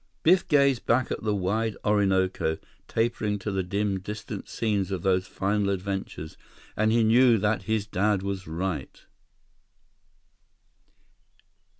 Biff 0.23 0.47
gazed 0.47 0.87
back 0.87 1.11
at 1.11 1.21
the 1.21 1.35
wide 1.35 1.77
Orinoco, 1.85 2.57
tapering 2.87 3.37
to 3.37 3.51
the 3.51 3.61
dim, 3.61 3.99
distant 3.99 4.49
scenes 4.49 4.89
of 4.89 5.03
those 5.03 5.27
final 5.27 5.69
adventures, 5.69 6.37
and 6.75 6.91
he 6.91 7.03
knew 7.03 7.37
that 7.37 7.61
his 7.69 7.85
dad 7.85 8.23
was 8.23 8.47
right. 8.47 9.05